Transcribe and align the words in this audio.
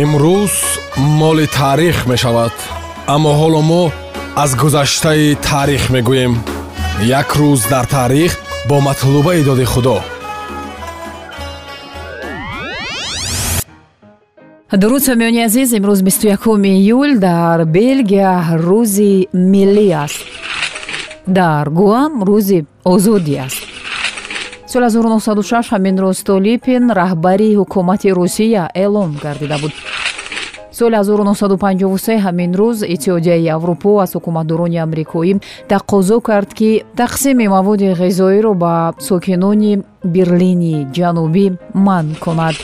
имрӯз 0.00 0.54
моли 0.96 1.46
таърих 1.46 2.06
мешавад 2.06 2.54
аммо 3.14 3.30
ҳоло 3.40 3.62
мо 3.70 3.82
аз 4.42 4.50
гузаштаи 4.62 5.36
таърих 5.48 5.84
мегӯем. 5.94 6.34
Як 7.20 7.28
рӯз 7.40 7.60
дар 7.72 7.84
таърих 7.84 8.32
бо 8.68 8.76
матлубаи 8.80 9.42
доди 9.48 9.64
худо. 9.64 9.98
Дуруд 14.80 15.02
сомиёни 15.08 15.44
азиз 15.48 15.72
имрӯз 15.78 16.00
21 16.02 16.66
июл 16.66 17.18
дар 17.18 17.58
белгия 17.64 18.34
рӯзи 18.68 19.28
миллӣ 19.52 19.88
аст. 20.04 20.22
Дар 21.26 21.64
гуам 21.78 22.12
рӯзи 22.28 22.58
озодӣ 22.92 23.36
аст 23.46 23.61
соли 24.72 24.88
1906 24.90 25.70
ҳамин 25.72 25.96
рӯз 26.02 26.16
столипин 26.24 26.82
раҳбари 27.00 27.56
ҳукумати 27.60 28.08
русия 28.18 28.64
эълон 28.74 29.10
гардида 29.24 29.56
буд. 29.62 29.72
соли 30.78 30.96
1953 30.96 32.18
ҳамин 32.24 32.50
рӯз 32.60 32.78
иттиҳодияи 32.94 33.48
аврупо 33.56 33.90
аз 34.04 34.10
ҳукуматдорони 34.16 34.78
амрикоӣ 34.86 35.32
тақозо 35.72 36.16
кард 36.28 36.50
ки 36.58 36.70
тақсими 37.02 37.46
маводи 37.56 37.88
ғизоиро 38.02 38.52
ба 38.62 38.74
сокинони 39.08 39.72
берлини 40.14 40.76
ҷанубӣ 40.96 41.46
манъ 41.86 42.14
кунад. 42.24 42.56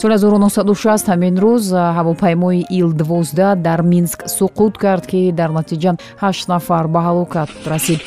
соли 0.00 0.16
1960 0.18 1.08
ҳамин 1.10 1.34
рӯз 1.44 1.64
ҳавопаймои 1.96 2.60
ил-12 2.78 3.56
дар 3.66 3.80
минск 3.92 4.18
суқут 4.38 4.74
кард 4.84 5.04
ки 5.10 5.32
дар 5.32 5.50
натиҷа 5.58 5.90
ҳашт 6.22 6.44
нафар 6.52 6.84
ба 6.94 7.00
ҳалокат 7.08 7.50
расид 7.72 8.00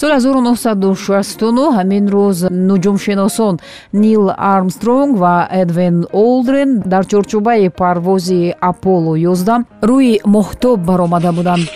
соли 0.00 0.16
1969 0.20 1.72
ҳамин 1.76 2.04
рӯз 2.14 2.38
нуҷумшиносон 2.68 3.54
нил 3.92 4.24
армстронг 4.54 5.12
ва 5.22 5.36
эдвин 5.62 5.96
олдрен 6.12 6.70
дар 6.92 7.04
чорчӯбаи 7.10 7.68
парвози 7.80 8.54
аполло 8.70 9.12
11 9.16 9.64
рӯи 9.88 10.14
моҳтоб 10.34 10.78
баромада 10.88 11.32
буданд. 11.32 11.66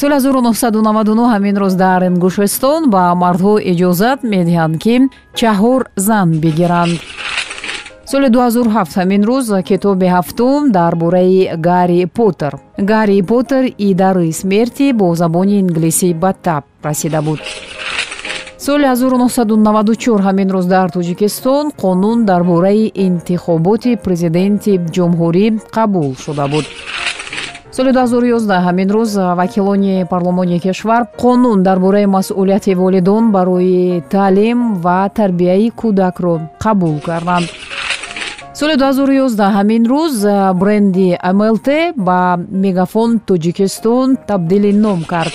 Соли 0.00 0.16
1999 0.20 1.32
ҳамин 1.34 1.56
рӯз 1.62 1.74
дар 1.84 2.00
ингушистон 2.10 2.80
ба 2.94 3.02
мардҳо 3.22 3.54
иҷозат 3.72 4.18
медиҳанд 4.32 4.74
ки 4.82 4.94
чаҳор 5.38 5.80
зан 6.06 6.28
бигиранд 6.42 6.96
соли 8.10 8.28
2007 8.30 8.94
ҳамин 8.96 9.22
рӯз 9.30 9.62
китоби 9.68 10.06
ҳафтум 10.16 10.60
дар 10.70 10.94
бораи 11.02 11.50
гарри 11.68 12.06
поттер 12.16 12.52
гарри 12.78 13.22
поттер 13.30 13.64
и 13.86 13.94
дары 13.94 14.32
смерти 14.32 14.92
бо 14.92 15.14
забони 15.14 15.58
инглисӣ 15.62 16.14
ба 16.22 16.30
таб 16.44 16.64
расида 16.84 17.20
буд. 17.26 17.40
соли 18.58 18.86
1994 18.86 20.20
ҳамин 20.26 20.48
рӯз 20.54 20.66
дар 20.74 20.88
тоҷикистон 20.96 21.64
қонун 21.82 22.18
дар 22.30 22.42
бораи 22.44 22.92
интихоботи 23.06 23.92
президенти 24.04 24.72
ҷумҳурӣ 24.94 25.46
қабул 25.76 26.08
шуда 26.24 26.46
буд. 26.52 26.64
соли 27.76 27.90
2011 27.92 28.66
ҳамин 28.66 28.88
рӯз 28.96 29.12
вакилони 29.40 30.04
парлумони 30.10 30.58
кишвар 30.60 31.02
қонун 31.22 31.58
дар 31.62 31.78
бораи 31.78 32.06
масъулияти 32.06 32.74
волидон 32.74 33.24
барои 33.32 34.02
таълим 34.10 34.58
ва 34.84 35.10
тарбияи 35.16 35.72
кӯдакро 35.80 36.34
қабул 36.64 36.96
карданд 37.08 37.48
соли 38.58 38.76
2011 38.76 39.52
ҳамин 39.56 39.82
рӯз 39.92 40.16
бренди 40.60 41.18
млт 41.38 41.68
ба 41.96 42.20
мегафон 42.64 43.10
тоҷикистон 43.28 44.08
табдили 44.28 44.72
ном 44.72 45.00
кард. 45.12 45.34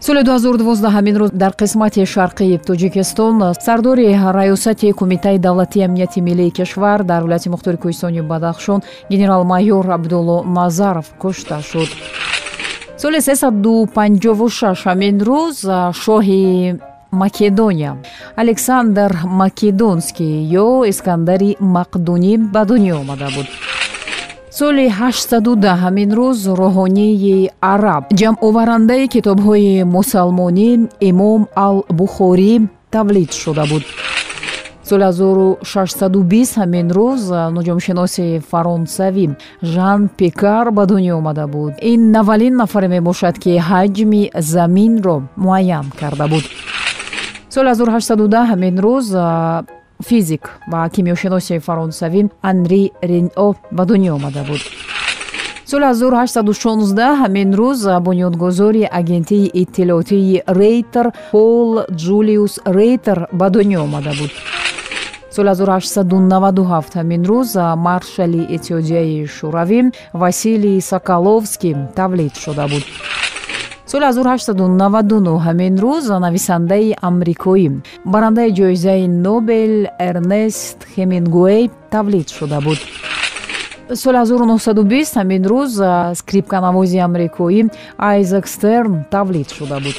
соли 0.00 0.22
2012 0.22 0.88
ҳамин 0.96 1.16
рӯз 1.20 1.30
дар 1.42 1.52
қисмати 1.60 2.02
шарқии 2.14 2.60
тоҷикистон 2.68 3.34
сардори 3.66 4.06
раёсати 4.38 4.92
кумитаи 4.92 5.38
давлатии 5.38 5.84
амнияти 5.88 6.20
миллии 6.20 6.50
кишвар 6.58 7.04
дар 7.04 7.22
вилояти 7.24 7.48
мухтори 7.54 7.76
кӯҳистони 7.82 8.22
бадахшон 8.32 8.80
генерал-майёр 9.10 9.86
абдулло 9.96 10.38
назаров 10.58 11.06
кушта 11.22 11.60
шуд. 11.70 11.90
соли 13.02 13.20
356 13.20 14.84
ҳамин 14.84 15.16
рӯз 15.28 15.56
шоҳи 16.04 16.44
македония 17.22 17.92
александр 18.42 19.10
македонский 19.42 20.34
ё 20.64 20.68
искандари 20.92 21.50
мақдунӣ 21.76 22.32
ба 22.54 22.62
дунё 22.68 22.94
омада 23.02 23.28
буд. 23.34 23.48
Соли 24.58 24.86
810 24.88 25.82
ҳамин 25.82 26.10
рӯз 26.18 26.40
рӯҳонии 26.60 27.50
араб 27.72 28.02
ҷамъоварандаи 28.20 29.04
китобҳои 29.14 29.84
мусалмонӣ 29.96 30.70
имом 31.10 31.42
ал 31.66 31.76
бухорӣ 31.98 32.54
тавлид 32.94 33.30
шуда 33.42 33.64
буд. 33.70 33.84
Соли 34.88 35.04
1620 35.04 36.56
ҳамин 36.60 36.86
рӯз 36.98 37.22
нуҷумшиноси 37.56 38.26
фаронсавӣ 38.50 39.26
жан 39.72 40.00
пикар 40.18 40.66
ба 40.76 40.82
дунё 40.90 41.14
омада 41.20 41.46
буд. 41.54 41.72
Ин 41.92 42.00
наввалин 42.16 42.54
нафаре 42.62 42.88
мебошад 42.96 43.34
ки 43.42 43.52
ҳаҷми 43.68 44.22
заминро 44.52 45.16
муайян 45.44 45.86
карда 46.00 46.26
буд 46.32 46.44
соли 47.56 47.70
1810 47.74 48.50
ҳамин 48.52 48.76
рӯз 48.84 49.08
физик 50.08 50.44
ва 50.72 50.80
кимиёшиноси 50.94 51.56
фаронсавӣ 51.66 52.22
анри 52.50 52.82
рено 53.10 53.48
ба 53.76 53.82
дунё 53.88 54.10
омада 54.18 54.42
буд. 54.48 54.62
Соли 55.70 55.84
1816 55.84 57.22
ҳамин 57.22 57.48
рӯз 57.60 57.80
бунёдгузори 58.06 58.84
агентии 59.00 59.50
иттилоотии 59.62 60.42
рейтер 60.60 61.06
пол 61.32 61.70
ҷулиус 62.04 62.54
рейтер 62.78 63.18
ба 63.32 63.46
дунё 63.54 63.78
омада 63.86 64.12
буд. 64.18 64.32
Соли 65.34 65.48
1897 65.48 66.94
ҳамин 67.00 67.22
рӯз 67.30 67.50
маршали 67.88 68.42
иттиҳодияи 68.54 69.26
шӯравӣ 69.36 69.80
василий 70.12 70.78
соколовский 70.90 71.74
тавлид 71.96 72.34
шуда 72.42 72.66
буд 72.72 72.84
соли 73.96 74.04
1899 74.04 75.38
ҳамин 75.46 75.74
рӯз 75.84 76.06
нависандаи 76.24 76.96
амрикоӣ. 77.08 77.68
барандаи 78.12 78.50
ҷоизаи 78.58 79.08
нобел 79.26 79.74
эрнест 80.08 80.78
хемингуэй 80.94 81.70
тавлид 81.90 82.28
шуда 82.36 82.60
буд. 82.60 82.78
соли 84.02 84.18
1920 84.18 85.16
ҳамин 85.20 85.42
рӯз 85.52 85.72
скрипканавози 86.20 86.98
амрикоӣ 87.08 87.60
айзек 87.98 88.44
стерн 88.54 88.94
тавлид 89.14 89.48
шуда 89.56 89.78
буд. 89.84 89.96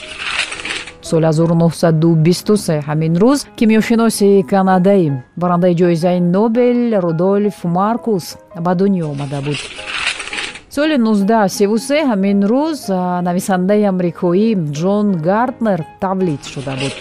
соли 1.09 1.25
1923 1.25 2.81
ҳамин 2.88 3.13
рӯз 3.24 3.40
кимиёшиноси 3.57 4.30
канадаӣ 4.52 5.07
барандаи 5.41 5.74
ҷоизаи 5.81 6.19
нобел 6.36 6.80
рудольф 7.06 7.57
маркус 7.63 8.25
ба 8.66 8.72
дунё 8.80 9.06
омада 9.13 9.41
буд 9.46 9.59
соли 10.78 10.98
1933 10.98 12.06
ҳамин 12.10 12.40
рӯз 12.52 12.80
нависандаи 13.28 13.84
амрикоӣ 13.92 14.50
ҷон 14.80 15.08
гартнер 15.28 15.80
тавлид 16.04 16.44
шуда 16.52 16.74
буд. 16.82 16.96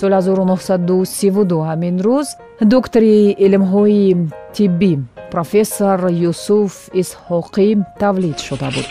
Соли 0.00 0.14
1932 0.14 1.68
ҳамин 1.70 1.96
рӯз 2.06 2.28
доктори 2.74 3.16
илмҳои 3.46 4.06
тиббӣ 4.54 4.92
профессор 5.34 5.98
юсуф 6.30 6.72
исҳоқӣ 7.02 7.68
тавлид 8.02 8.38
шуда 8.46 8.68
буд. 8.74 8.88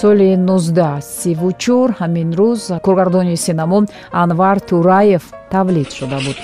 Соли 0.00 0.28
1934 0.36 2.00
ҳамин 2.00 2.28
рӯз 2.40 2.60
коргардони 2.86 3.36
синамо 3.46 3.78
анвар 4.22 4.56
тураев 4.68 5.24
тавлид 5.54 5.90
шуда 5.98 6.18
буд 6.26 6.38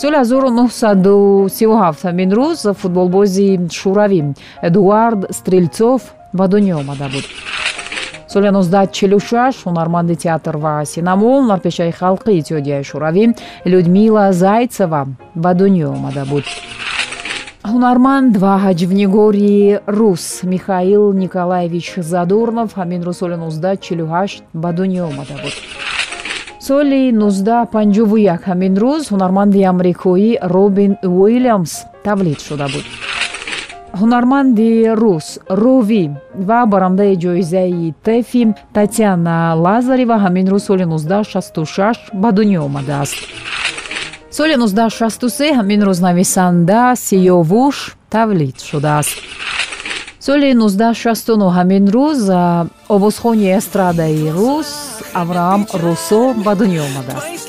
соли 0.00 0.16
1937 0.16 2.04
ҳамин 2.04 2.30
рӯз 2.38 2.60
футболбози 2.80 3.48
шӯравӣ 3.78 4.20
эдуард 4.68 5.20
стрелцов 5.38 6.00
ба 6.38 6.44
дунё 6.52 6.74
омада 6.82 7.08
буд. 7.12 7.24
соли 8.32 8.48
1946 8.48 9.64
ҳунарманди 9.66 10.14
театр 10.24 10.56
ва 10.64 10.84
синамо 10.92 11.28
ҳунарпешаи 11.40 11.92
халқи 12.00 12.30
иттиҳодияи 12.38 12.84
шӯравӣ 12.90 13.24
людмила 13.72 14.32
зайцева 14.32 15.02
ба 15.42 15.50
дунё 15.60 15.88
омада 15.96 16.24
буд. 16.30 16.44
ҳунарманд 17.72 18.32
ва 18.42 18.52
ҳаҷвнигори 18.64 19.80
рус 19.98 20.24
михаил 20.52 21.04
николаевич 21.22 21.86
задорнов 22.12 22.70
ҳамин 22.80 23.00
рӯз 23.06 23.16
соли 23.20 23.36
1948 23.36 24.42
ба 24.62 24.70
дунё 24.78 25.02
омада 25.12 25.36
буд 25.42 25.56
соли 26.70 27.10
1951 27.12 28.46
ҳамин 28.48 28.74
рӯз 28.82 29.02
ҳунарманди 29.12 29.60
амрикоӣ 29.72 30.30
робин 30.54 30.92
уилямс 31.02 31.72
тавлид 32.06 32.40
шуда 32.46 32.66
буд. 32.72 32.86
Ҳунарманди 34.00 34.70
рус 35.00 35.26
рови 35.62 36.04
ва 36.48 36.60
барандаи 36.72 37.14
ҷоизаи 37.24 37.94
тефи 38.06 38.42
татьяна 38.78 39.36
лазарева 39.64 40.16
ҳамин 40.24 40.46
рӯз 40.52 40.62
соли 40.68 40.84
1966 40.84 41.98
ба 42.22 42.28
дунё 42.36 42.60
омадааст. 42.68 43.18
Соли 44.36 44.54
1963 44.56 45.50
ҳамин 45.58 45.80
рӯз 45.88 45.98
нависанда 46.08 46.82
сиёвуш 47.06 47.76
тавлид 48.14 48.56
шудааст 48.68 49.16
соли 50.20 50.52
1969 50.52 51.90
рӯз 51.94 52.22
овозхони 52.94 53.48
эстрадаи 53.58 54.28
рус 54.36 54.70
авраам 55.20 55.62
русо 55.82 56.22
ба 56.44 56.52
дунё 56.54 56.84
омадааст 56.88 57.48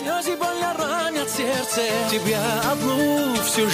тебя 2.12 2.44
одну 2.72 3.34
всю 3.48 3.66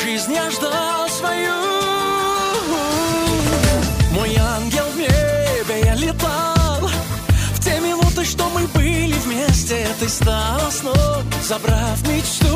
ты 9.99 10.09
стал 10.09 10.71
сном, 10.71 10.93
забрав 11.43 12.07
мечту. 12.07 12.46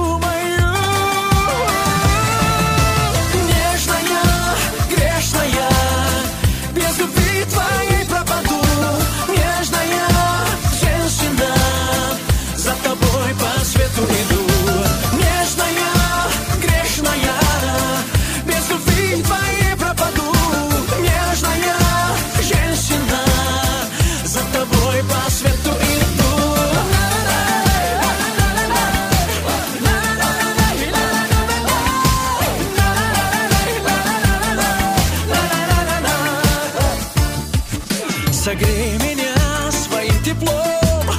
теплом 40.42 41.16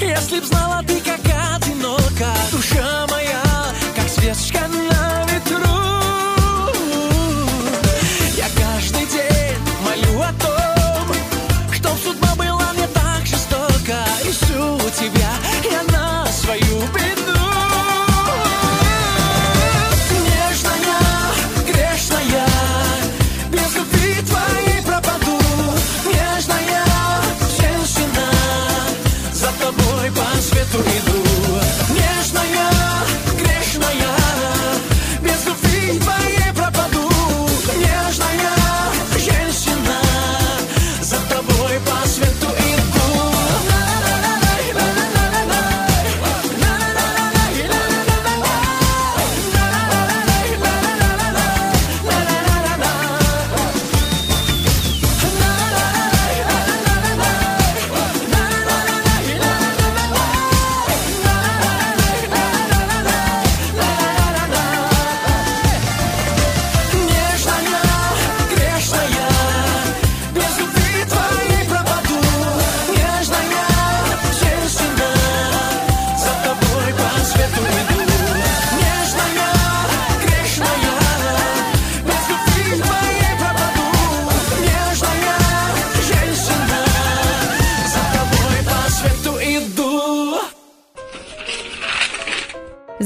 Если 0.00 0.40
б 0.40 0.44
знала 0.46 0.82
ты, 0.86 1.03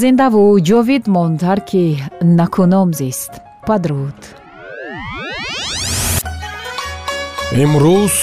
зиндаву 0.03 0.43
ҷовид 0.69 1.05
мон 1.15 1.33
тарки 1.43 1.85
накуном 2.39 2.89
зист. 3.01 3.33
Падруд. 3.67 4.19
Имрӯз 7.63 8.17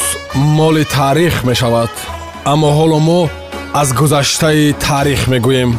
моли 0.58 0.86
таърих 0.96 1.36
мешавад 1.50 1.94
аммо 2.52 2.70
ҳоло 2.78 3.00
мо 3.08 3.22
аз 3.82 3.90
гузаштаи 4.00 4.74
таърих 4.86 5.22
мегӯем. 5.32 5.72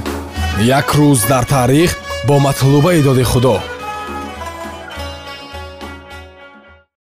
Як 0.78 0.88
рӯз 0.98 1.20
дар 1.30 1.44
таърих 1.54 1.90
бо 2.26 2.34
матлубаи 2.46 3.00
доди 3.06 3.24
худо. 3.30 3.56